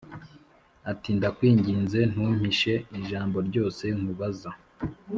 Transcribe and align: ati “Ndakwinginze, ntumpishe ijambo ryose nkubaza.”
ati 0.91 1.09
“Ndakwinginze, 1.17 1.99
ntumpishe 2.11 2.73
ijambo 2.99 3.37
ryose 3.47 3.83
nkubaza.” 3.97 4.49